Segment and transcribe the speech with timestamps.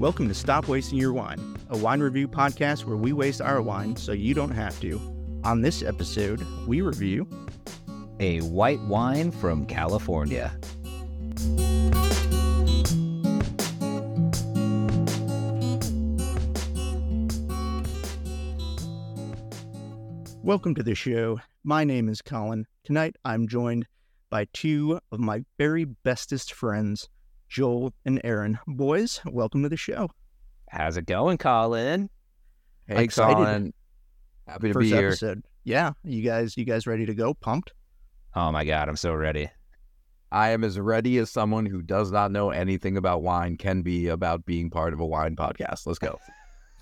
[0.00, 3.94] Welcome to Stop Wasting Your Wine, a wine review podcast where we waste our wine
[3.96, 4.98] so you don't have to.
[5.44, 7.28] On this episode, we review
[8.18, 10.58] a white wine from California.
[20.42, 21.40] Welcome to the show.
[21.62, 22.64] My name is Colin.
[22.84, 23.86] Tonight I'm joined
[24.30, 27.10] by two of my very bestest friends,
[27.50, 28.60] Joel and Aaron.
[28.68, 30.08] Boys, welcome to the show.
[30.68, 32.08] How's it going, Colin?
[32.86, 33.34] Hey, Excited.
[33.34, 33.74] Colin.
[34.46, 35.08] Happy to First be here.
[35.08, 35.42] episode.
[35.64, 37.34] Yeah, you guys, you guys ready to go?
[37.34, 37.72] Pumped?
[38.36, 39.50] Oh my god, I'm so ready.
[40.30, 44.06] I am as ready as someone who does not know anything about wine can be
[44.06, 45.88] about being part of a wine podcast.
[45.88, 46.20] Let's go.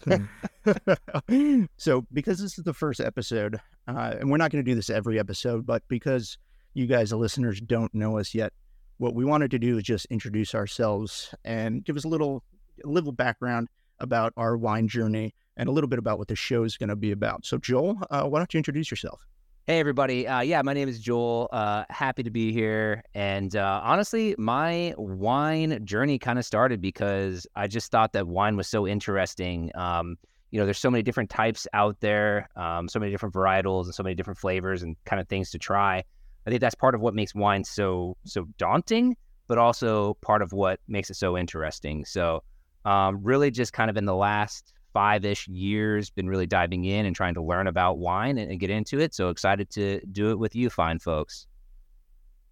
[1.78, 3.58] so, because this is the first episode,
[3.88, 6.36] uh, and we're not going to do this every episode, but because
[6.74, 8.52] you guys, the listeners, don't know us yet,
[8.98, 12.42] what we wanted to do is just introduce ourselves and give us a little,
[12.84, 13.68] a little background
[14.00, 16.96] about our wine journey and a little bit about what the show is going to
[16.96, 17.44] be about.
[17.46, 19.26] So, Joel, uh, why don't you introduce yourself?
[19.66, 21.48] Hey everybody, uh, yeah, my name is Joel.
[21.52, 23.02] Uh, happy to be here.
[23.12, 28.56] And uh, honestly, my wine journey kind of started because I just thought that wine
[28.56, 29.70] was so interesting.
[29.74, 30.16] Um,
[30.50, 33.94] you know, there's so many different types out there, um, so many different varietals, and
[33.94, 36.02] so many different flavors and kind of things to try.
[36.48, 39.18] I think that's part of what makes wine so so daunting,
[39.48, 42.06] but also part of what makes it so interesting.
[42.06, 42.42] So,
[42.86, 47.04] um, really, just kind of in the last five ish years, been really diving in
[47.04, 49.14] and trying to learn about wine and, and get into it.
[49.14, 51.46] So excited to do it with you, fine folks.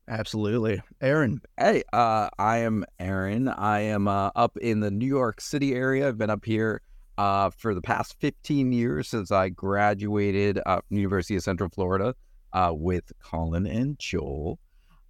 [0.08, 0.83] Absolutely.
[1.00, 3.48] Aaron, Hey, uh, I am Aaron.
[3.48, 6.06] I am uh, up in the New York City area.
[6.06, 6.83] I've been up here
[7.17, 12.14] uh, for the past 15 years since I graduated uh, from University of Central Florida
[12.52, 14.58] uh, with Colin and Joel.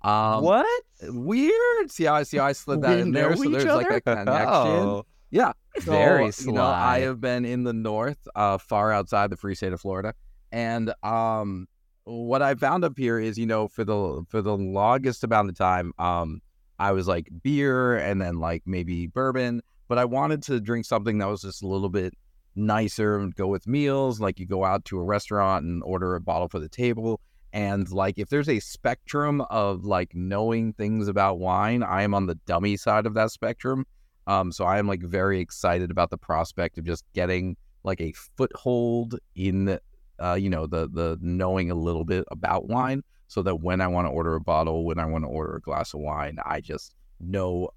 [0.02, 0.82] Um, what?
[1.02, 1.90] Weird.
[1.90, 3.36] See how I see how I slid that We in there.
[3.36, 4.48] So there's like a connection.
[4.48, 5.52] Oh, Yeah.
[5.80, 9.54] So, Very You know, I have been in the north, uh, far outside the free
[9.54, 10.14] state of Florida,
[10.52, 11.68] and um,
[12.04, 15.58] what I found up here is, you know, for the for the longest amount of
[15.58, 16.40] time, um,
[16.78, 21.18] I was like beer and then like maybe bourbon, but I wanted to drink something
[21.18, 22.14] that was just a little bit
[22.56, 24.20] nicer and go with meals.
[24.20, 27.20] Like you go out to a restaurant and order a bottle for the table.
[27.52, 32.26] And like if there's a spectrum of like knowing things about wine, I am on
[32.26, 33.86] the dummy side of that spectrum.
[34.26, 38.12] Um, so I am like very excited about the prospect of just getting like a
[38.36, 39.78] foothold in,
[40.18, 43.86] uh, you know, the the knowing a little bit about wine, so that when I
[43.86, 46.60] want to order a bottle, when I want to order a glass of wine, I
[46.60, 47.70] just know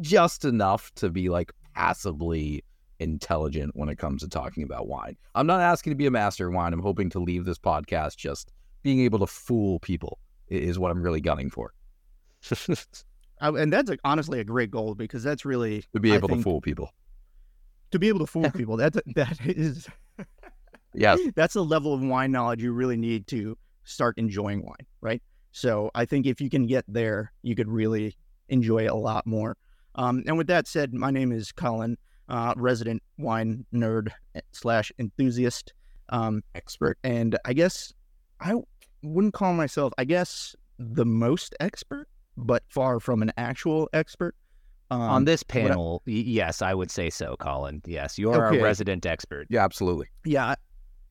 [0.00, 2.64] just enough to be like passively
[3.00, 5.16] intelligent when it comes to talking about wine.
[5.34, 6.72] I'm not asking to be a master of wine.
[6.72, 8.52] I'm hoping to leave this podcast just
[8.82, 10.18] being able to fool people
[10.48, 11.72] is what I'm really gunning for.
[12.68, 16.42] uh, and that's a, honestly a great goal because that's really To be able to
[16.42, 16.90] fool people.
[17.90, 18.76] to be able to fool people.
[18.76, 19.88] that that is
[20.94, 21.20] Yes.
[21.36, 25.22] that's the level of wine knowledge you really need to start enjoying wine, right?
[25.52, 28.16] So I think if you can get there, you could really
[28.48, 29.56] enjoy it a lot more.
[29.94, 31.96] Um, and with that said, my name is Colin,
[32.30, 34.08] uh, resident wine nerd
[34.52, 35.72] slash enthusiast
[36.10, 37.92] um, expert, and I guess
[38.40, 38.54] I
[39.02, 44.34] wouldn't call myself, I guess, the most expert, but far from an actual expert.
[44.90, 47.80] Um, On this what I- panel, yes, I would say so, Colin.
[47.86, 48.58] Yes, you're Okay.
[48.58, 49.46] a resident expert.
[49.48, 50.08] Yeah, absolutely.
[50.24, 50.56] Yeah,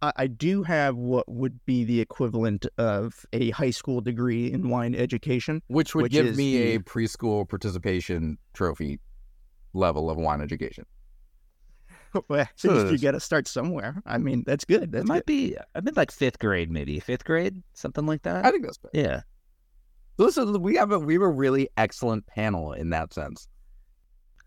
[0.02, 4.68] I, I do have what would be the equivalent of a high school degree in
[4.70, 5.62] wine education.
[5.68, 9.00] Which would Which give is me a preschool participation trophy
[9.74, 10.86] level of wine education.
[12.28, 14.02] Well, So you it's- got to start somewhere.
[14.06, 14.94] I mean, that's good.
[14.96, 15.26] It might good.
[15.26, 18.46] be, I've been like fifth grade, maybe fifth grade, something like that.
[18.46, 18.92] I think that's fair.
[18.94, 19.22] yeah.
[20.18, 23.48] Listen, we have a we have a really excellent panel in that sense.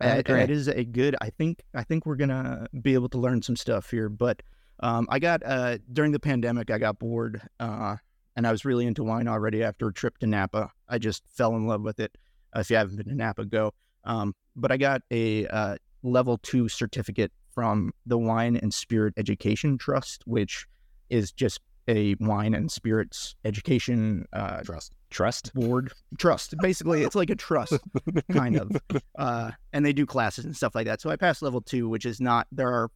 [0.00, 0.36] I That- agree.
[0.40, 1.16] that is a good.
[1.20, 1.62] I think.
[1.74, 4.08] I think we're gonna be able to learn some stuff here.
[4.08, 4.42] But
[4.80, 7.96] um, I got uh, during the pandemic, I got bored, uh,
[8.36, 10.70] and I was really into wine already after a trip to Napa.
[10.88, 12.18] I just fell in love with it.
[12.54, 13.72] Uh, if you haven't been to Napa, go.
[14.04, 19.78] Um, but I got a uh, level two certificate from the Wine and Spirit Education
[19.78, 20.66] Trust, which
[21.10, 24.92] is just a wine and spirits education uh, Trust.
[25.10, 25.52] Trust.
[25.52, 26.54] board trust.
[26.62, 27.78] Basically, it's like a trust
[28.32, 28.70] kind of,
[29.18, 31.00] uh, and they do classes and stuff like that.
[31.00, 32.46] So I passed level two, which is not.
[32.50, 32.88] There are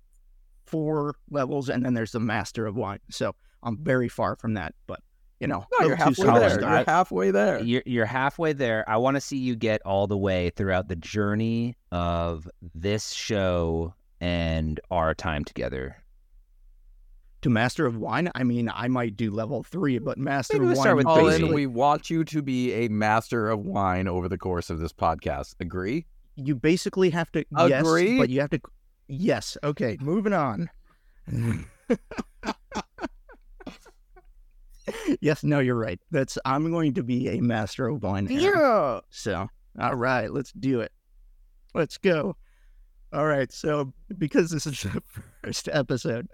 [0.67, 3.01] four levels, and then there's the master of wine.
[3.11, 5.01] So I'm very far from that, but
[5.41, 6.61] you know, No, you're halfway there.
[6.61, 7.63] You're halfway there.
[7.63, 8.85] You're, you're halfway there.
[8.89, 13.95] I want to see you get all the way throughout the journey of this show
[14.21, 15.97] and our time together.
[17.43, 20.69] To master of wine, I mean, I might do level three, but master Maybe of
[20.71, 20.83] we'll wine.
[20.85, 24.29] start with would Colin, basically- we want you to be a master of wine over
[24.29, 25.55] the course of this podcast.
[25.61, 26.07] Agree?
[26.39, 28.19] you basically have to yes, Agree?
[28.19, 28.61] but you have to
[29.09, 29.57] yes.
[29.65, 30.69] Okay, moving on.
[35.21, 35.99] yes, no, you're right.
[36.11, 38.29] That's I'm going to be a master of wine.
[38.31, 38.41] Aaron.
[38.43, 39.01] Yeah.
[39.11, 39.49] So,
[39.81, 40.93] all right, let's do it.
[41.75, 42.37] Let's go.
[43.13, 43.51] All right.
[43.53, 45.03] So, because this is the
[45.43, 46.29] first episode,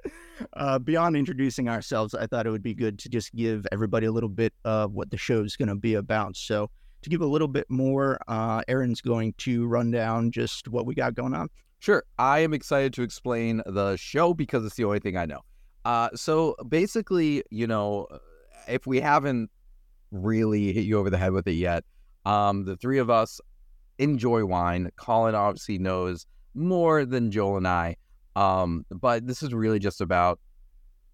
[0.55, 4.13] uh, beyond introducing ourselves, I thought it would be good to just give everybody a
[4.13, 6.37] little bit of what the show is going to be about.
[6.37, 6.71] So,
[7.03, 10.95] to give a little bit more, uh, Aaron's going to run down just what we
[10.95, 11.49] got going on.
[11.81, 12.05] Sure.
[12.19, 15.41] I am excited to explain the show because it's the only thing I know.
[15.85, 18.07] Uh, so basically, you know,
[18.69, 19.51] if we haven't
[20.13, 21.85] really hit you over the head with it yet,
[22.25, 23.41] um, the three of us
[23.99, 24.91] enjoy wine.
[24.97, 26.25] Colin obviously knows
[26.55, 27.97] more than Joel and I.
[28.37, 30.41] Um, but this is really just about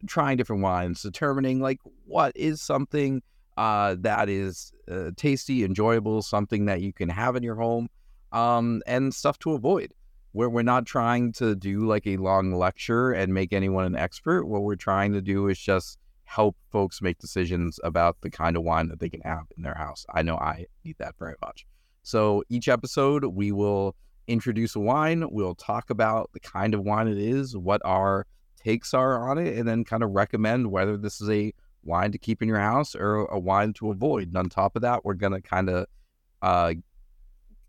[0.06, 3.23] trying different wines, determining like what is something
[3.56, 7.88] uh, that is uh, tasty, enjoyable, something that you can have in your home,
[8.32, 9.93] um, and stuff to avoid.
[10.32, 14.44] Where we're not trying to do like a long lecture and make anyone an expert.
[14.46, 18.62] What we're trying to do is just help folks make decisions about the kind of
[18.62, 20.05] wine that they can have in their house.
[20.14, 21.67] I know I need that very much.
[22.02, 23.96] So each episode, we will
[24.28, 25.25] introduce a wine.
[25.30, 28.26] We'll talk about the kind of wine it is, what our
[28.56, 31.52] takes are on it, and then kind of recommend whether this is a
[31.82, 34.28] wine to keep in your house or a wine to avoid.
[34.28, 35.86] And on top of that, we're going to kind of
[36.42, 36.75] uh,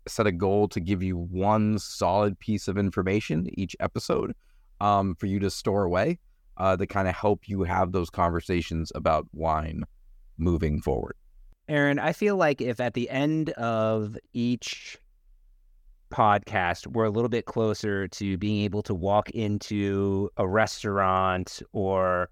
[0.06, 4.34] set a goal to give you one solid piece of information each episode
[4.80, 6.18] um, for you to store away
[6.56, 9.84] uh, to kind of help you have those conversations about wine
[10.38, 11.14] moving forward.
[11.68, 14.98] Aaron, I feel like if at the end of each
[16.10, 22.30] podcast, we're a little bit closer to being able to walk into a restaurant or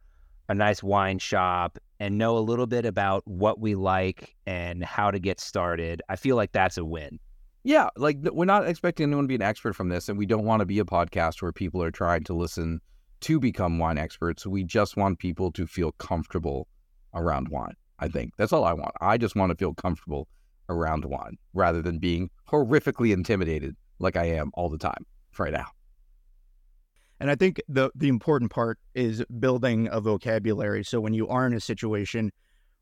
[0.48, 5.10] a nice wine shop and know a little bit about what we like and how
[5.10, 7.18] to get started, I feel like that's a win.
[7.64, 10.44] Yeah, like we're not expecting anyone to be an expert from this, and we don't
[10.44, 12.80] want to be a podcast where people are trying to listen
[13.20, 14.46] to become wine experts.
[14.46, 16.68] We just want people to feel comfortable
[17.14, 17.74] around wine.
[17.98, 18.94] I think that's all I want.
[19.00, 20.28] I just want to feel comfortable
[20.68, 25.04] around wine rather than being horrifically intimidated like I am all the time
[25.38, 25.66] right now.
[27.20, 30.84] And I think the the important part is building a vocabulary.
[30.84, 32.30] So when you are in a situation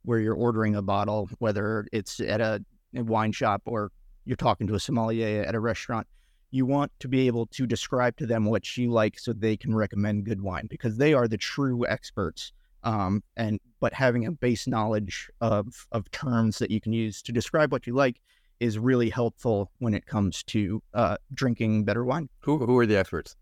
[0.03, 3.91] where you're ordering a bottle, whether it's at a, a wine shop or
[4.25, 6.07] you're talking to a sommelier at a restaurant,
[6.51, 9.75] you want to be able to describe to them what you like so they can
[9.75, 12.53] recommend good wine because they are the true experts.
[12.87, 17.33] Um, and but having a base knowledge of of terms that you can use to
[17.33, 18.21] describe what you like
[18.61, 22.97] is really helpful when it comes to uh, drinking better wine, Who who are the
[22.97, 23.37] experts?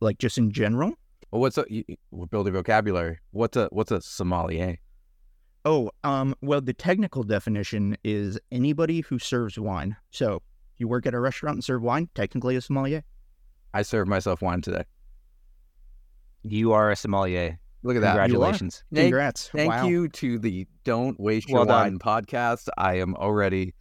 [0.00, 0.94] like just in general.
[1.30, 3.18] Well, what's a you- you- we're building vocabulary?
[3.30, 4.78] What's a what's a sommelier?
[5.66, 9.94] Oh, um, well, the technical definition is anybody who serves wine.
[10.10, 10.40] So
[10.78, 13.04] you work at a restaurant and serve wine, technically a sommelier.
[13.74, 14.84] I served myself wine today.
[16.42, 17.59] You are a sommelier.
[17.82, 18.12] Look at that.
[18.12, 18.84] Congratulations.
[18.92, 19.48] Thank- Congrats.
[19.54, 19.86] Thank wow.
[19.86, 21.98] you to the Don't Waste Your done.
[21.98, 22.68] Wine podcast.
[22.76, 23.74] I am already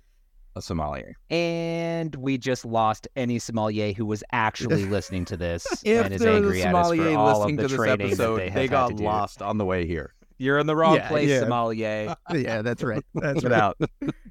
[0.56, 1.16] a sommelier.
[1.30, 6.22] And we just lost any sommelier who was actually listening to this If and is
[6.22, 8.40] there was a angry at us for all of listening the to this training episode,
[8.40, 10.14] that they they got lost on the way here.
[10.38, 11.42] You're in the wrong Yeah, place, yeah.
[11.42, 12.16] sommelier.
[12.34, 13.04] Yeah, that's right.
[13.14, 13.62] That's Get right.
[13.62, 13.78] out.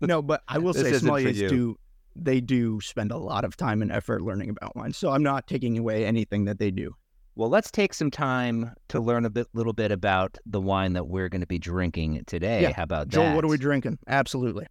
[0.01, 1.77] No, but I will say isn't sommeliers do
[2.17, 4.93] they do spend a lot of time and effort learning about wine.
[4.93, 6.95] So I'm not taking away anything that they do.
[7.39, 11.07] Well, let's take some time to learn a bit, little bit about the wine that
[11.07, 12.63] we're going to be drinking today.
[12.63, 12.73] Yeah.
[12.73, 13.37] How about Joel, that?
[13.37, 14.01] what are we drinking?
[14.09, 14.67] Absolutely.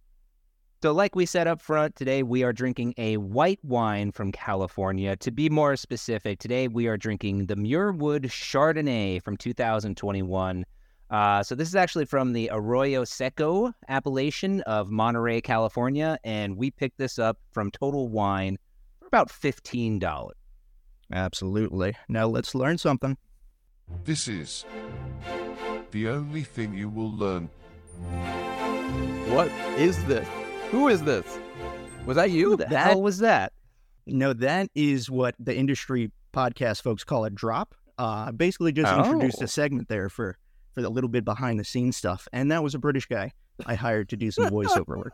[0.82, 5.16] So, like we said up front, today we are drinking a white wine from California.
[5.16, 10.66] To be more specific, today we are drinking the Muirwood Chardonnay from 2021.
[11.08, 16.18] Uh, so, this is actually from the Arroyo Seco appellation of Monterey, California.
[16.22, 18.58] And we picked this up from Total Wine
[19.00, 20.30] for about $15.
[21.12, 21.96] Absolutely.
[22.08, 23.16] Now let's learn something.
[24.04, 24.64] This is
[25.90, 27.48] the only thing you will learn.
[29.32, 29.48] What
[29.78, 30.26] is this?
[30.70, 31.38] Who is this?
[32.06, 32.50] Was that you?
[32.50, 33.52] Who the hell was that?
[34.06, 37.74] No, that is what the industry podcast folks call a drop.
[37.98, 39.44] Uh, basically, just introduced Oh.
[39.44, 40.36] a segment there for
[40.74, 43.32] for the little bit behind the scenes stuff, and that was a British guy
[43.66, 45.12] I hired to do some voiceover work.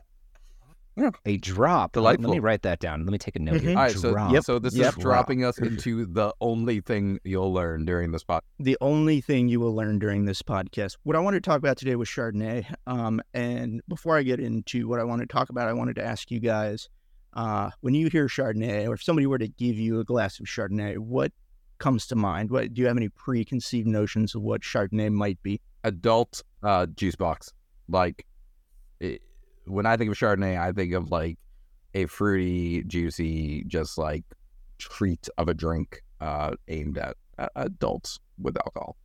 [1.25, 1.97] A drop.
[1.97, 3.05] Let me write that down.
[3.05, 3.71] Let me take a note here.
[3.73, 3.77] Mhm.
[3.77, 4.45] All right, so, Drop.
[4.45, 4.91] so this Yep.
[4.91, 8.43] is dropping us into the only thing you'll learn during this podcast.
[8.61, 10.97] The only thing you will learn during this podcast.
[11.03, 12.73] What I wanted to talk about today was Chardonnay.
[12.87, 16.05] Um, and before I get into what I want to talk about, I wanted to
[16.05, 16.89] ask you guys:
[17.33, 20.47] uh, when you hear Chardonnay, or if somebody were to give you a glass of
[20.47, 21.33] Chardonnay, what
[21.79, 22.51] comes to mind?
[22.53, 25.61] What do you have any preconceived notions of what Chardonnay might be?
[25.83, 27.53] Adult uh, juice box.
[27.89, 28.25] Like,
[29.01, 29.23] it,
[29.67, 31.39] when I think of Chardonnay, I think of like
[31.95, 34.25] a fruity, juicy, just like
[34.79, 38.97] treat of a drink uh, aimed at uh, adults with alcohol.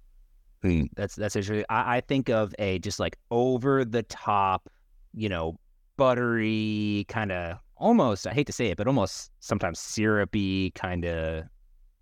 [0.95, 4.69] That's that's actually I, I think of a just like over the top,
[5.13, 5.55] you know,
[5.95, 11.45] buttery kind of almost I hate to say it, but almost sometimes syrupy kind of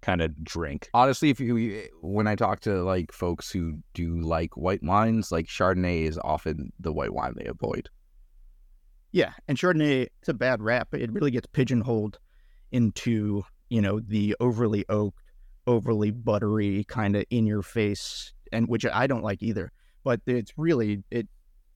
[0.02, 0.90] kind of drink.
[0.94, 5.46] Honestly, if you when I talk to like folks who do like white wines, like
[5.46, 7.90] Chardonnay is often the white wine they avoid.
[9.18, 10.90] Yeah, and Chardonnay it's a bad rap.
[10.94, 12.20] It really gets pigeonholed
[12.72, 15.24] into you know the overly oaked,
[15.66, 19.72] overly buttery kind of in your face, and which I don't like either.
[20.04, 21.28] But it's really it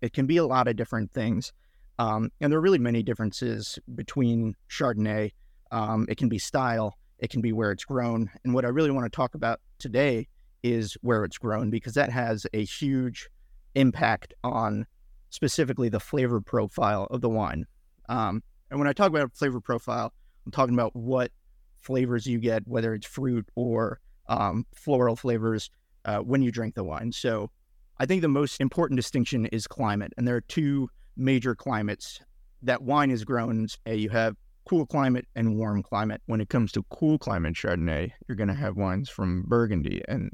[0.03, 1.51] it can be a lot of different things,
[1.97, 5.31] um, and there are really many differences between Chardonnay.
[5.71, 8.91] Um, it can be style, it can be where it's grown, and what I really
[8.91, 10.27] want to talk about today
[10.61, 13.31] is where it's grown because that has a huge
[13.73, 14.85] impact on
[15.31, 17.65] specifically the flavor profile of the wine.
[18.07, 20.13] Um, and when I talk about flavor profile,
[20.45, 21.31] I'm talking about what
[21.79, 25.71] flavors you get, whether it's fruit or um, floral flavors,
[26.05, 27.11] uh, when you drink the wine.
[27.11, 27.49] So
[27.97, 30.13] I think the most important distinction is climate.
[30.17, 32.19] And there are two major climates
[32.61, 33.67] that wine is grown.
[33.85, 34.35] You have
[34.67, 36.21] cool climate and warm climate.
[36.27, 40.31] When it comes to cool climate Chardonnay, you're going to have wines from Burgundy and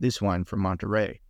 [0.00, 1.20] this wine from Monterey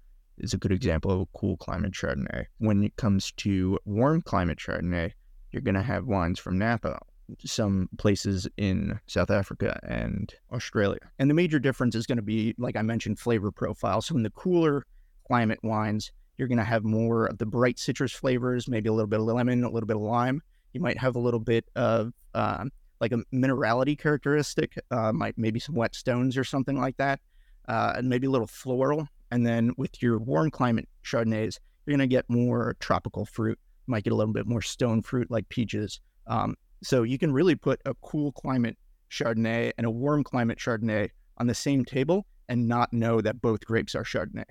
[0.40, 2.46] is a good example of a cool climate Chardonnay.
[2.58, 5.12] When it comes to warm climate Chardonnay,
[5.52, 6.98] you're going to have wines from Napa,
[7.44, 11.00] some places in South Africa and Australia.
[11.18, 14.00] And the major difference is going to be, like I mentioned, flavor profile.
[14.02, 14.84] So in the cooler
[15.26, 19.08] climate wines, you're going to have more of the bright citrus flavors, maybe a little
[19.08, 20.40] bit of lemon, a little bit of lime.
[20.72, 25.58] You might have a little bit of um, like a minerality characteristic, uh, might maybe
[25.60, 27.20] some wet stones or something like that,
[27.68, 32.08] uh, and maybe a little floral and then with your warm climate Chardonnays, you're going
[32.08, 33.58] to get more tropical fruit.
[33.86, 36.00] Might get a little bit more stone fruit like peaches.
[36.26, 38.76] Um, so you can really put a cool climate
[39.10, 41.08] Chardonnay and a warm climate Chardonnay
[41.38, 44.44] on the same table and not know that both grapes are Chardonnay.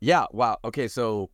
[0.00, 0.26] Yeah.
[0.32, 0.58] Wow.
[0.64, 0.88] Okay.
[0.88, 1.30] So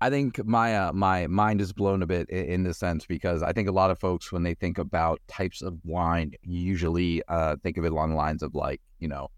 [0.00, 3.42] I think my uh, my mind is blown a bit in, in this sense because
[3.42, 7.56] I think a lot of folks when they think about types of wine usually uh,
[7.62, 9.28] think of it along the lines of like you know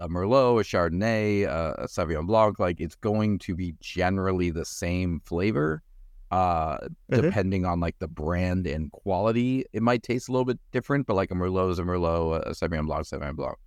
[0.00, 5.20] a Merlot, a Chardonnay, a, Sauvignon Blanc, like it's going to be generally the same
[5.24, 5.82] flavor.
[6.30, 6.78] Uh,
[7.10, 7.20] Mhm.
[7.22, 11.06] depending on like the brand and quality, it might taste a little bit different.
[11.06, 13.58] But like a Merlot is a Merlot, a Sauvignon Blanc, Sauvignon Blanc.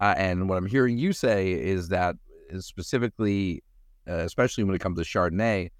[0.00, 2.16] Uh, and what I'm hearing you say is that
[2.58, 3.62] specifically,
[4.08, 5.70] uh, especially when it comes to Chardonnay,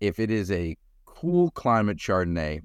[0.00, 0.76] if it is a
[1.06, 2.60] cool climate Chardonnay,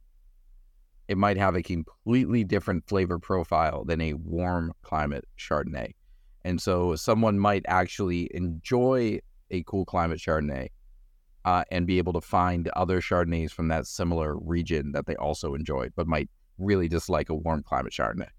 [1.07, 5.93] it might have a completely different flavor profile than a warm climate Chardonnay.
[6.43, 9.19] And so someone might actually enjoy
[9.51, 10.69] a cool climate Chardonnay
[11.45, 15.53] uh, and be able to find other Chardonnays from that similar region that they also
[15.53, 18.29] enjoy, but might really dislike a warm climate Chardonnay.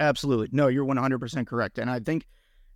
[0.00, 0.48] Absolutely.
[0.52, 1.78] No, you're 100% correct.
[1.78, 2.26] And I think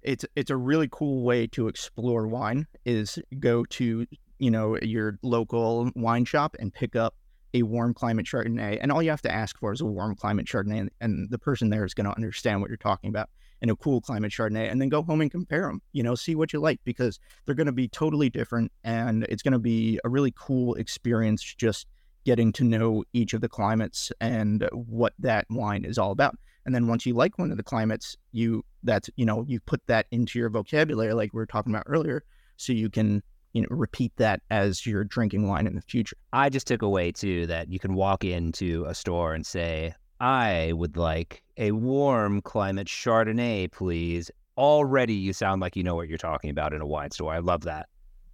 [0.03, 4.07] it's it's a really cool way to explore wine is go to,
[4.39, 7.15] you know, your local wine shop and pick up
[7.55, 8.79] a warm climate Chardonnay.
[8.81, 11.39] And all you have to ask for is a warm climate Chardonnay and, and the
[11.39, 13.31] person there is going to understand what you're talking about
[13.63, 16.35] and a cool climate Chardonnay and then go home and compare them, you know, see
[16.35, 19.99] what you like because they're going to be totally different and it's going to be
[20.05, 21.87] a really cool experience just
[22.25, 26.37] getting to know each of the climates and what that wine is all about.
[26.67, 29.81] And then once you like one of the climates, you that's you know you put
[29.87, 32.25] that into your vocabulary, like we were talking about earlier,
[32.59, 33.23] so you can
[33.55, 36.17] you know repeat that as you're drinking wine in the future.
[36.35, 40.73] I just took away too that you can walk into a store and say, I
[40.75, 44.31] would like a warm climate Chardonnay, please.
[44.57, 47.33] Already you sound like you know what you're talking about in a wine store.
[47.33, 47.89] I love that.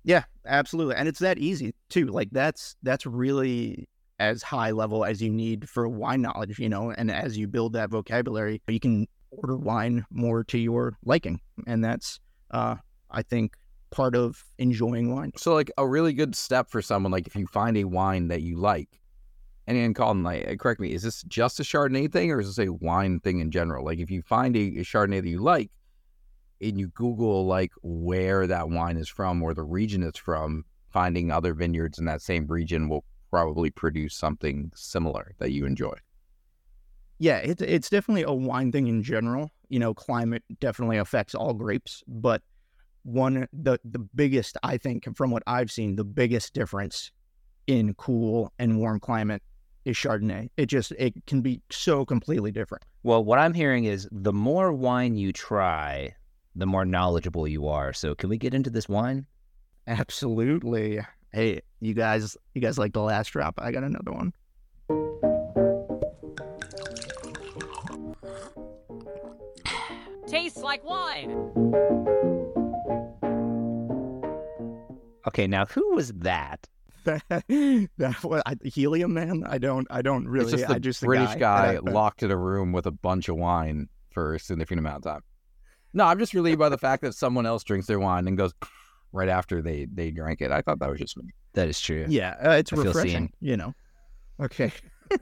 [0.04, 2.06] Yeah, absolutely, and it's that easy too.
[2.06, 3.86] Like that's that's really
[4.18, 6.90] as high level as you need for wine knowledge, you know.
[6.90, 11.84] And as you build that vocabulary, you can order wine more to your liking, and
[11.84, 12.76] that's uh,
[13.10, 13.54] I think
[13.90, 15.32] part of enjoying wine.
[15.36, 18.42] So, like a really good step for someone, like if you find a wine that
[18.42, 19.00] you like,
[19.66, 22.54] and then Colin, like, uh, correct me, is this just a Chardonnay thing, or is
[22.54, 23.84] this a wine thing in general?
[23.84, 25.70] Like, if you find a, a Chardonnay that you like,
[26.60, 31.30] and you Google like where that wine is from or the region it's from, finding
[31.30, 35.94] other vineyards in that same region will probably produce something similar that you enjoy.
[37.18, 39.50] Yeah, it's it's definitely a wine thing in general.
[39.68, 42.42] You know, climate definitely affects all grapes, but
[43.02, 47.12] one the the biggest I think from what I've seen, the biggest difference
[47.66, 49.42] in cool and warm climate
[49.84, 50.50] is Chardonnay.
[50.56, 52.84] It just it can be so completely different.
[53.02, 56.14] Well, what I'm hearing is the more wine you try,
[56.54, 57.92] the more knowledgeable you are.
[57.92, 59.26] So can we get into this wine?
[59.86, 61.00] Absolutely.
[61.32, 63.54] Hey, you guys, you guys like the last drop?
[63.58, 64.32] I got another one.
[70.26, 71.30] Tastes like wine.
[75.26, 76.68] Okay, now who was that?
[77.28, 79.44] that, that what I, helium man.
[79.46, 79.86] I don't.
[79.90, 80.52] I don't really.
[80.52, 82.90] it's just the I just British guy, and I- locked in a room with a
[82.90, 85.20] bunch of wine for a significant amount of time.
[85.92, 88.52] No, I'm just relieved by the fact that someone else drinks their wine and goes
[89.12, 90.50] right after they they drank it.
[90.50, 91.30] I thought that was just me.
[91.52, 92.06] That is true.
[92.08, 93.32] Yeah, uh, it's I refreshing.
[93.40, 93.74] You know.
[94.40, 94.72] Okay.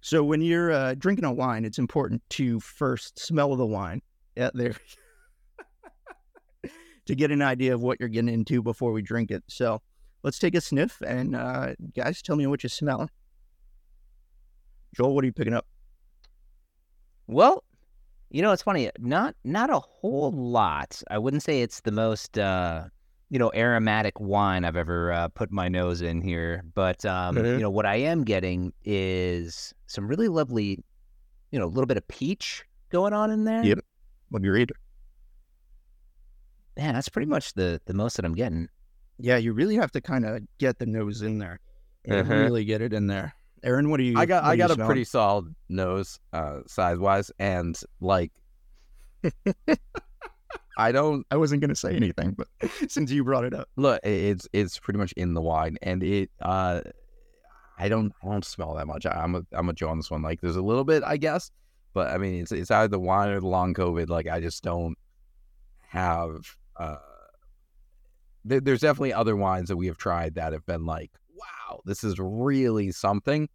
[0.00, 4.00] so when you're uh, drinking a wine, it's important to first smell the wine.
[4.36, 4.74] Yeah, there.
[7.06, 9.42] to get an idea of what you're getting into before we drink it.
[9.48, 9.80] So
[10.26, 13.08] let's take a sniff and uh, guys, tell me what you smell.
[14.96, 15.64] Joel, what are you picking up?
[17.28, 17.62] Well,
[18.30, 18.90] you know, it's funny.
[18.98, 21.00] Not not a whole lot.
[21.08, 22.86] I wouldn't say it's the most uh,
[23.30, 26.64] you know aromatic wine I've ever uh, put my nose in here.
[26.74, 27.52] But um, Mhm.
[27.54, 30.82] you know what I am getting is some really lovely,
[31.52, 33.62] you know, a little bit of peach going on in there.
[33.62, 33.78] Yep.
[34.30, 34.72] What do you read?
[36.76, 38.68] Man, that's pretty much the the most that I'm getting.
[39.18, 41.60] Yeah, you really have to kind of get the nose in there.
[42.04, 42.30] and Mhm.
[42.44, 43.34] Really get it in there.
[43.64, 44.16] Aaron, what do you?
[44.18, 44.86] I got I got a smelling?
[44.88, 48.30] pretty solid nose, uh, size wise, and like
[50.78, 52.48] I don't I wasn't gonna say anything, but
[52.88, 54.00] since you brought it up, look.
[54.04, 56.82] It's it's pretty much in the wine, and it uh,
[57.78, 59.06] I don't I don't smell that much.
[59.06, 60.22] I, I'm a I'm a Joe on this one.
[60.22, 61.50] Like there's a little bit, I guess,
[61.94, 64.08] but I mean it's it's either the wine or the long COVID.
[64.10, 64.96] Like I just don't
[65.88, 66.36] have.
[66.76, 66.96] uh
[68.48, 72.04] there, There's definitely other wines that we have tried that have been like, wow, this
[72.04, 73.48] is really something.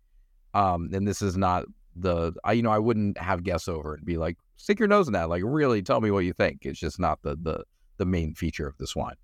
[0.53, 4.05] Um, and this is not the I you know I wouldn't have guests over and
[4.05, 6.59] be like stick your nose in that like really tell me what you think.
[6.65, 7.63] It's just not the the
[7.97, 9.15] the main feature of this wine.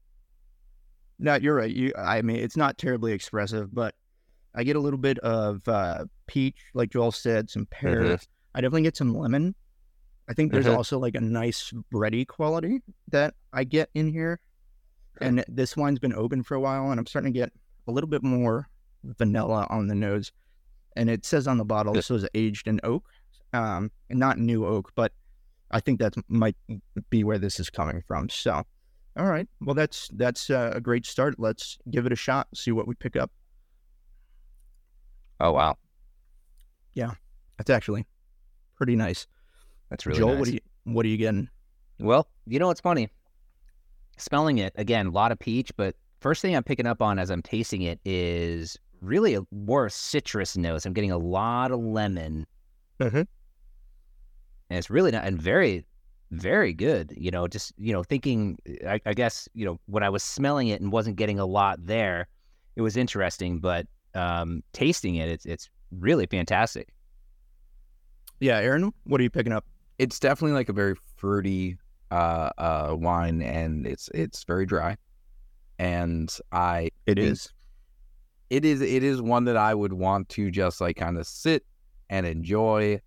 [1.19, 1.71] no, you're right.
[1.73, 3.95] You, I mean, it's not terribly expressive, but
[4.55, 8.27] I get a little bit of uh, peach, like Joel said, some pears.
[8.53, 9.55] I definitely get some lemon.
[10.29, 10.75] I think there's Mhm.
[10.75, 14.39] also like a nice bready quality that I get in here.
[15.21, 17.51] And this wine's been open for a while, and I'm starting to get
[17.87, 18.67] a little bit more
[19.03, 20.31] vanilla on the nose.
[20.95, 23.07] And it says on the bottle this was aged in oak,
[23.53, 25.11] um, and not new oak, but
[25.71, 26.55] I think that might
[27.09, 28.29] be where this is coming from.
[28.29, 28.63] So,
[29.17, 31.35] all right, well that's that's uh, a great start.
[31.39, 33.31] Let's give it a shot, see what we pick up.
[35.39, 35.77] Oh wow,
[36.93, 37.11] yeah,
[37.57, 38.05] That's actually
[38.75, 39.27] pretty nice.
[39.89, 40.39] that's really Joel, nice.
[40.39, 41.49] what are you what are you getting?
[41.99, 43.09] Well, you know what's funny?
[44.17, 47.29] Smelling it again, a lot of peach, but first thing I'm picking up on as
[47.29, 50.85] I'm tasting it is really a more citrus notes.
[50.85, 52.47] I'm getting a lot of lemon,
[52.99, 53.27] Mhm.
[54.69, 55.85] and it's really not and very,
[56.31, 57.13] very good.
[57.15, 58.57] You know, just you know, thinking.
[58.87, 61.85] I, I guess you know when I was smelling it and wasn't getting a lot
[61.85, 62.27] there,
[62.75, 66.89] it was interesting, but um, tasting it, it's it's really fantastic.
[68.39, 69.65] Yeah, Aaron, what are you picking up?
[69.99, 71.77] It's definitely like a very fruity
[72.11, 74.97] uh uh wine and it's it's very dry.
[75.79, 77.49] And I it is
[78.49, 81.65] it is it is one that I would want to just like kind of sit
[82.09, 82.99] and enjoy.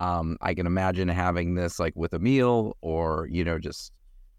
[0.00, 3.92] Um, I can imagine having this like with a meal or you know just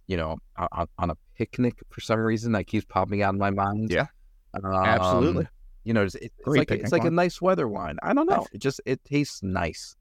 [0.08, 3.52] you know on, on a picnic for some reason that keeps popping out in my
[3.52, 3.91] mind.
[3.91, 4.08] Yeah.
[4.54, 5.47] Um, Absolutely.
[5.84, 7.97] You know, it's, it's like it's like a nice weather wine.
[8.04, 8.45] I don't know.
[8.54, 9.95] It just it tastes nice.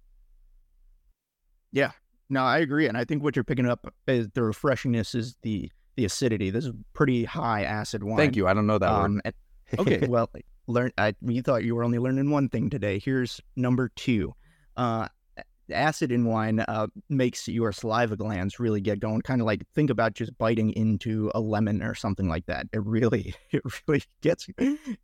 [2.31, 5.71] No, I agree, and I think what you're picking up is the refreshingness is the
[5.97, 6.51] the acidity.
[6.51, 8.17] This is pretty high acid wine.
[8.17, 8.47] Thank you.
[8.47, 9.05] I don't know that word.
[9.05, 9.35] Um, and-
[9.79, 10.31] okay, well,
[10.67, 10.93] learn.
[10.97, 12.99] I you thought you were only learning one thing today.
[12.99, 14.35] Here's number two.
[14.77, 15.09] Uh,
[15.73, 19.23] acid in wine uh, makes your saliva glands really get going.
[19.23, 22.67] Kind of like think about just biting into a lemon or something like that.
[22.73, 24.49] It really, it really gets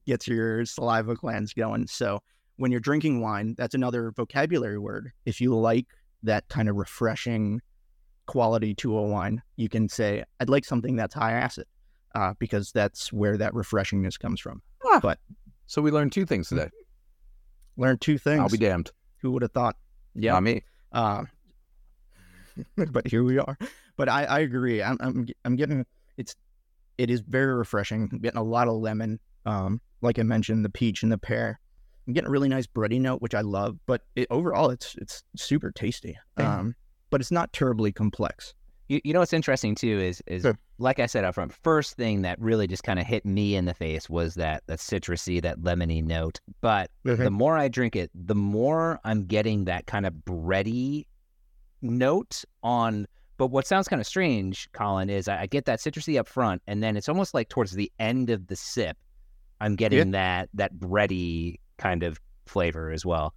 [0.07, 1.87] gets your saliva glands going.
[1.87, 2.21] So
[2.57, 5.13] when you're drinking wine, that's another vocabulary word.
[5.25, 5.87] If you like
[6.27, 7.61] that kind of refreshing
[8.27, 11.67] quality to a wine, you can say, "I'd like something that's high acid,"
[12.15, 14.63] uh, because that's where that refreshingness comes from.
[15.01, 15.19] But
[15.67, 16.71] so we learned two things today.
[17.77, 18.41] Learn two things.
[18.41, 18.91] I'll be damned.
[19.23, 19.77] Who would have thought?
[20.15, 20.33] Yeah.
[20.33, 20.63] Not me.
[20.93, 21.25] Uh,
[22.91, 23.59] but here we are.
[23.97, 24.83] But I, I agree.
[24.83, 25.85] I'm, I'm I'm getting
[26.17, 26.37] it's
[26.99, 28.09] it is very refreshing.
[28.11, 29.21] I'm getting a lot of lemon.
[29.45, 31.61] Um, like I mentioned, the peach and the pear.
[32.07, 33.79] I'm getting a really nice bready note, which I love.
[33.87, 36.17] But it, overall, it's it's super tasty.
[36.39, 36.59] Yeah.
[36.59, 36.75] Um,
[37.11, 38.55] but it's not terribly complex.
[38.89, 40.57] You, you know what's interesting too is is Sure.
[40.79, 43.65] like I said up front, first thing that really just kind of hit me in
[43.65, 46.41] the face was that that citrusy, that lemony note.
[46.61, 46.91] But
[47.25, 51.07] the more I drink it, the more I'm getting that kind of bready
[51.83, 53.07] note on.
[53.39, 56.63] But what sounds kind of strange, Colin, is I, I get that citrusy up front,
[56.67, 58.97] and then it's almost like towards the end of the sip,
[59.61, 63.35] I'm getting that that bready kind of flavor as well.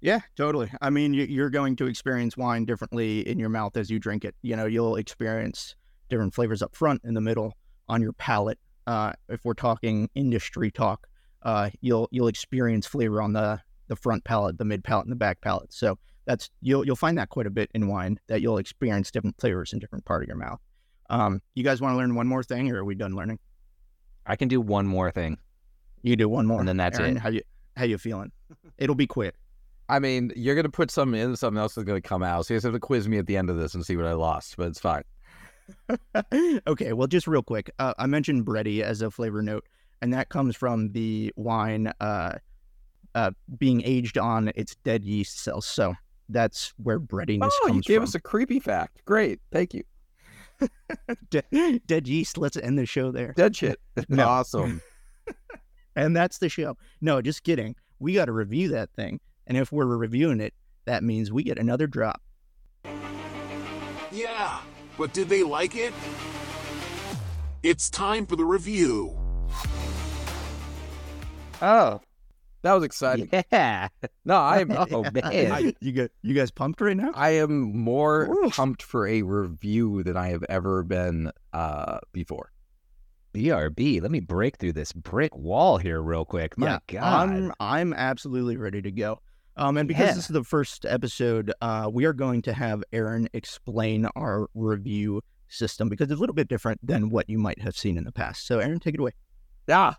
[0.00, 0.70] Yeah, totally.
[0.80, 4.24] I mean, you- you're going to experience wine differently in your mouth as you drink
[4.24, 4.34] it.
[4.42, 5.74] You know, you'll experience
[6.08, 7.54] different flavors up front, in the middle,
[7.88, 8.58] on your palate.
[8.86, 11.06] Uh, if we're talking industry talk,
[11.42, 15.16] uh, you'll you'll experience flavor on the the front palate, the mid palate, and the
[15.16, 15.72] back palate.
[15.72, 19.38] So that's you'll you'll find that quite a bit in wine that you'll experience different
[19.40, 20.60] flavors in different part of your mouth.
[21.10, 23.38] Um, you guys want to learn one more thing, or are we done learning?
[24.26, 25.38] I can do one more thing.
[26.02, 27.20] You do one more, And then that's Aaron, it.
[27.20, 27.42] How you
[27.80, 28.30] how you feeling?
[28.78, 29.34] It'll be quick.
[29.88, 32.46] I mean, you're gonna put something in, something else is gonna come out.
[32.46, 34.06] So you just have to quiz me at the end of this and see what
[34.06, 35.02] I lost, but it's fine.
[36.66, 39.66] okay, well, just real quick, uh, I mentioned bready as a flavor note,
[40.02, 42.34] and that comes from the wine uh,
[43.14, 45.66] uh, being aged on its dead yeast cells.
[45.66, 45.94] So
[46.28, 48.04] that's where breadiness Oh, you gave from.
[48.04, 49.02] us a creepy fact.
[49.06, 49.82] Great, thank you.
[51.30, 52.36] De- dead yeast.
[52.38, 53.32] Let's end the show there.
[53.36, 53.80] Dead shit.
[54.08, 54.26] No.
[54.28, 54.80] Awesome.
[55.96, 56.76] And that's the show.
[57.00, 57.74] No, just kidding.
[57.98, 60.54] We got to review that thing, and if we're reviewing it,
[60.86, 62.22] that means we get another drop.
[64.12, 64.60] Yeah,
[64.96, 65.92] but did they like it?
[67.62, 69.16] It's time for the review.
[71.62, 72.00] Oh,
[72.62, 73.28] That was exciting.
[73.52, 73.88] yeah.
[74.24, 74.70] No, I am.
[74.72, 75.52] Oh, man.
[75.52, 77.10] I, you get you guys pumped right now?
[77.14, 78.54] I am more Oof.
[78.54, 82.50] pumped for a review than I have ever been uh, before.
[83.32, 84.00] BRB.
[84.02, 86.56] Let me break through this brick wall here real quick.
[86.58, 87.02] My God.
[87.02, 89.20] I'm I'm absolutely ready to go.
[89.56, 90.14] Um, and because Yeah.
[90.14, 95.20] this is the first episode, uh, we are going to have Aaron explain our review
[95.48, 98.12] system because it's a little bit different than what you might have seen in the
[98.12, 98.46] past.
[98.46, 99.12] So, Aaron, take it away.
[99.68, 99.94] Yeah.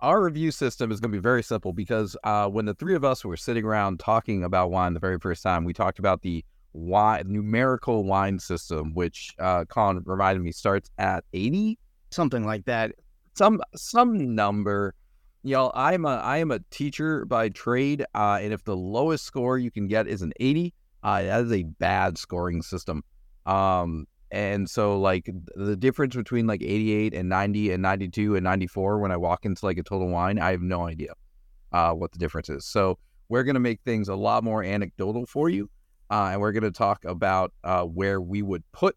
[0.00, 3.04] Our review system is going to be very simple because uh, when the three of
[3.04, 6.44] us were sitting around talking about wine the very first time, we talked about the
[6.72, 11.78] wine, numerical wine system, which uh, Colin reminded me starts at 80,
[12.12, 12.92] Something like that.
[13.34, 14.94] some some number.
[15.44, 19.58] Y'all, I'm a I am a teacher by trade, uh, and if the lowest score
[19.58, 20.72] you can get is an 80,
[21.02, 23.02] uh, that is a bad scoring system.
[23.46, 28.98] Um, and so like the difference between like 88 and 90 and 92 and 94
[28.98, 31.14] when I walk into like a total wine, I have no idea
[31.72, 32.64] uh, what the difference is.
[32.64, 32.98] So
[33.28, 35.68] we're gonna make things a lot more anecdotal for you,
[36.10, 38.96] uh, and we're gonna talk about uh, where we would put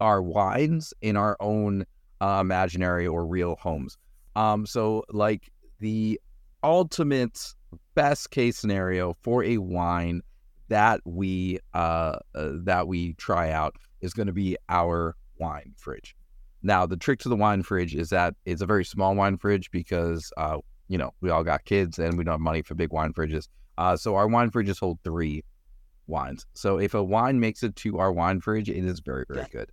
[0.00, 1.86] our wines in our own
[2.20, 3.96] uh, imaginary or real homes.
[4.34, 5.50] Um, so like
[5.80, 6.20] the
[6.62, 7.54] ultimate
[7.94, 10.22] best case scenario for a wine
[10.68, 16.16] that we uh, uh that we try out is going to be our wine fridge.
[16.62, 19.70] Now the trick to the wine fridge is that it's a very small wine fridge
[19.70, 22.92] because uh you know we all got kids and we don't have money for big
[22.92, 23.48] wine fridges.
[23.78, 25.44] Uh, so our wine fridges hold three
[26.06, 26.46] wines.
[26.54, 29.70] So if a wine makes it to our wine fridge, it is very very good.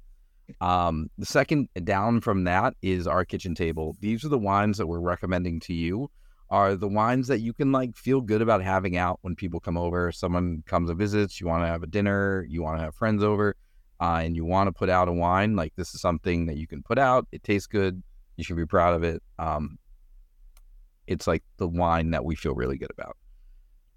[0.61, 3.95] Um, the second down from that is our kitchen table.
[3.99, 6.09] These are the wines that we're recommending to you.
[6.49, 9.77] Are the wines that you can like feel good about having out when people come
[9.77, 10.11] over.
[10.11, 13.23] Someone comes and visits, you want to have a dinner, you want to have friends
[13.23, 13.55] over,
[13.99, 15.55] uh, and you want to put out a wine.
[15.55, 17.27] Like this is something that you can put out.
[17.31, 18.03] It tastes good.
[18.37, 19.23] You should be proud of it.
[19.39, 19.77] Um,
[21.07, 23.17] it's like the wine that we feel really good about.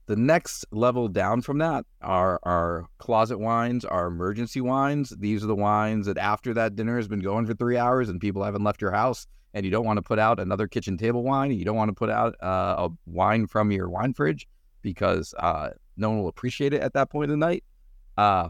[0.07, 5.13] The next level down from that are our closet wines, our emergency wines.
[5.19, 8.21] These are the wines that after that dinner has been going for three hours and
[8.21, 11.25] people haven't left your house and you don't want to put out another kitchen table
[11.25, 14.47] wine, you don't want to put out uh, a wine from your wine fridge
[14.81, 17.65] because uh, no one will appreciate it at that point in the night.
[18.17, 18.49] Uh,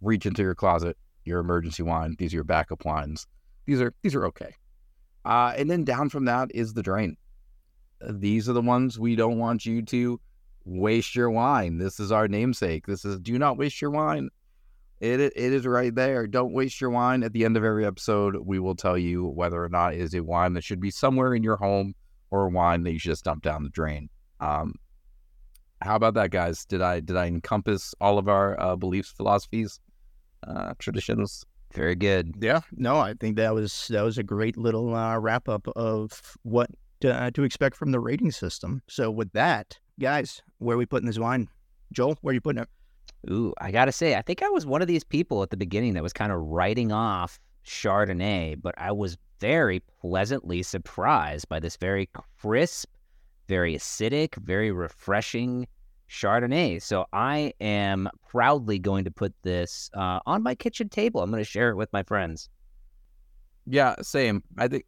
[0.00, 2.16] reach into your closet, your emergency wine.
[2.18, 3.28] These are your backup wines.
[3.66, 4.54] These are these are okay.
[5.24, 7.16] Uh, and then down from that is the drain.
[8.00, 10.20] These are the ones we don't want you to
[10.68, 11.78] waste your wine.
[11.78, 12.86] This is our namesake.
[12.86, 14.28] This is do not waste your wine.
[15.00, 16.26] It it is right there.
[16.26, 17.22] Don't waste your wine.
[17.22, 20.14] At the end of every episode, we will tell you whether or not it is
[20.14, 21.94] a wine that should be somewhere in your home
[22.30, 24.10] or a wine that you should just dump down the drain.
[24.40, 24.74] Um,
[25.80, 26.64] how about that, guys?
[26.64, 29.80] Did I did I encompass all of our uh, beliefs, philosophies,
[30.46, 31.44] uh, traditions?
[31.72, 32.34] Very good.
[32.40, 36.36] Yeah, no, I think that was that was a great little uh, wrap up of
[36.42, 36.70] what
[37.04, 38.82] uh, to expect from the rating system.
[38.88, 41.48] So with that, guys, where are we putting this wine?
[41.92, 42.68] Joel, where are you putting it?
[43.30, 45.94] Ooh, I gotta say, I think I was one of these people at the beginning
[45.94, 51.76] that was kind of writing off Chardonnay, but I was very pleasantly surprised by this
[51.76, 52.08] very
[52.40, 52.88] crisp,
[53.48, 55.66] very acidic, very refreshing
[56.08, 56.80] Chardonnay.
[56.82, 61.22] So I am proudly going to put this uh, on my kitchen table.
[61.22, 62.48] I'm going to share it with my friends.
[63.66, 64.42] Yeah, same.
[64.56, 64.86] I think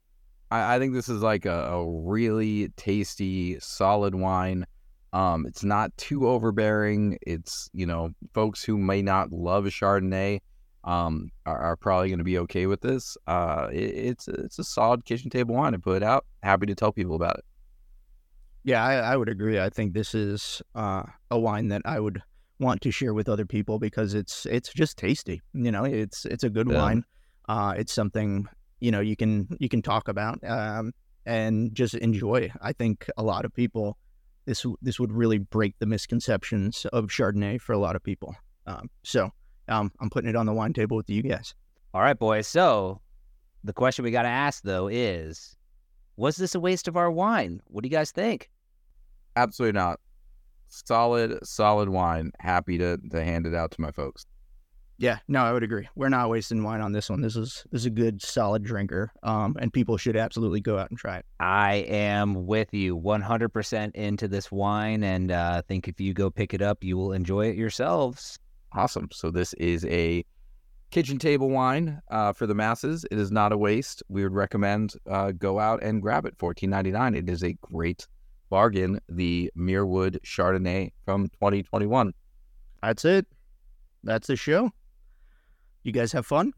[0.50, 4.66] I, I think this is like a, a really tasty, solid wine.
[5.12, 7.18] Um, it's not too overbearing.
[7.22, 10.40] It's you know, folks who may not love Chardonnay
[10.84, 13.16] um are, are probably going to be okay with this.
[13.26, 16.24] Uh, it, it's it's a solid kitchen table wine to put out.
[16.42, 17.44] Happy to tell people about it.
[18.62, 19.58] Yeah, I, I would agree.
[19.58, 22.22] I think this is uh, a wine that I would
[22.58, 25.40] want to share with other people because it's it's just tasty.
[25.54, 26.78] You know, it's it's a good Yeah.
[26.78, 27.04] wine.
[27.48, 28.46] Uh, it's something
[28.80, 30.92] you know you can you can talk about um,
[31.26, 32.52] and just enjoy.
[32.60, 33.96] I think a lot of people
[34.50, 38.34] this this would really break the misconceptions of Chardonnay for a lot of people.
[38.66, 39.30] Um, so
[39.68, 41.54] um, I'm putting it on the wine table with you guys.
[41.94, 42.48] All right, boys.
[42.48, 43.00] So
[43.62, 45.56] the question we got to ask though is,
[46.16, 47.60] was this a waste of our wine?
[47.68, 48.50] What do you guys think?
[49.36, 50.00] Absolutely not.
[50.66, 52.32] Solid, solid wine.
[52.40, 54.26] Happy to to hand it out to my folks.
[55.00, 55.88] Yeah, no, I would agree.
[55.94, 57.22] We're not wasting wine on this one.
[57.22, 59.10] This is this is a good solid drinker.
[59.22, 61.24] Um, and people should absolutely go out and try it.
[61.40, 66.52] I am with you 100% into this wine and uh, think if you go pick
[66.52, 68.38] it up, you will enjoy it yourselves.
[68.74, 69.08] Awesome.
[69.10, 70.22] So this is a
[70.90, 73.06] kitchen table wine uh, for the masses.
[73.10, 74.02] It is not a waste.
[74.10, 76.34] We would recommend uh, go out and grab it.
[76.38, 77.14] Fourteen ninety nine.
[77.14, 78.06] It is a great
[78.50, 79.00] bargain.
[79.08, 82.12] The Muirwood Chardonnay from 2021.
[82.82, 83.26] That's it.
[84.04, 84.70] That's the show.
[85.82, 86.52] You guys have fun?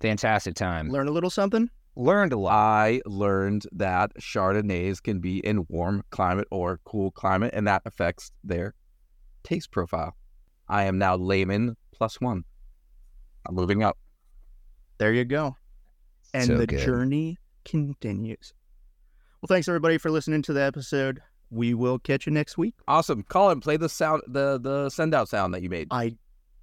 [0.00, 0.90] Fantastic time.
[0.90, 1.68] Learn a little something?
[1.96, 2.52] Learned a lot.
[2.52, 8.30] I learned that Chardonnays can be in warm climate or cool climate, and that affects
[8.44, 8.74] their
[9.42, 10.14] taste profile.
[10.68, 12.44] I am now layman plus one.
[13.46, 13.96] I'm moving up.
[14.98, 15.56] There you go.
[16.34, 16.80] And So the good.
[16.80, 18.52] journey continues.
[19.40, 21.20] Well, thanks everybody for listening to the episode.
[21.50, 22.74] We will catch you next week.
[22.88, 23.22] Awesome.
[23.22, 25.88] Colin, play the sound, the the send out sound that you made.
[25.90, 26.16] I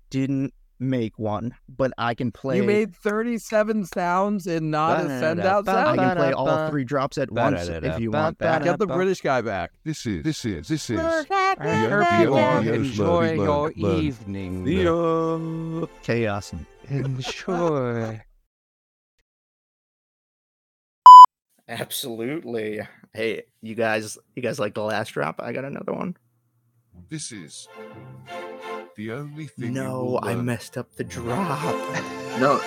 [0.09, 2.57] didn't make one, but I can play.
[2.57, 5.99] You made 37 sounds and not a send out I sound.
[5.99, 8.63] can play all three drops at once if you want that.
[8.63, 9.71] Get the British guy back.
[9.83, 11.25] This is this is this is I
[11.61, 14.87] Yeah, hope yeah, you all yeah, enjoy learn, learn, your evening.
[14.87, 16.53] Uh, Chaos.
[16.89, 18.21] Enjoy.
[21.67, 22.81] Absolutely.
[23.13, 25.39] Hey, you guys, you guys like the last drop?
[25.41, 26.17] I got another one.
[27.09, 27.67] this is
[28.95, 29.65] the only thing.
[29.65, 31.59] you No, will I messed up the drop.
[32.39, 32.59] No,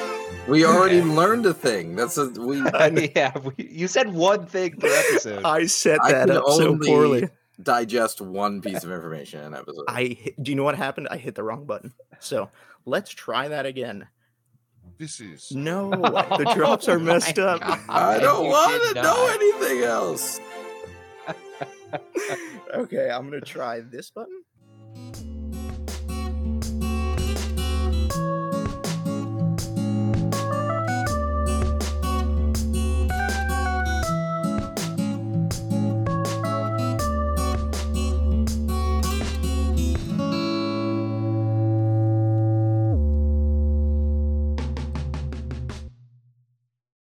[0.46, 1.96] we already learned a thing.
[1.96, 2.58] That's a we.
[3.16, 5.42] yeah, we, you said one thing per episode.
[5.44, 7.28] I set that can up so poorly.
[7.60, 9.84] digest one piece of information in an episode.
[9.88, 11.08] I hit, do you know what happened?
[11.10, 11.94] I hit the wrong button.
[12.20, 12.48] So
[12.84, 14.06] let's try that again.
[14.98, 17.60] This is No, the drops are oh messed up.
[17.88, 20.40] I don't You want to know anything else.
[22.72, 24.42] okay, I'm gonna try this button.